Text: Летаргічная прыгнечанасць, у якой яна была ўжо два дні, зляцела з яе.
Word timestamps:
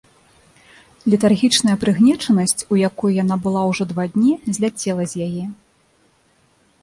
Летаргічная 1.13 1.75
прыгнечанасць, 1.83 2.63
у 2.75 2.79
якой 2.89 3.11
яна 3.23 3.35
была 3.43 3.61
ўжо 3.71 3.83
два 3.91 4.05
дні, 4.15 4.33
зляцела 4.57 5.03
з 5.11 5.27
яе. 5.27 5.45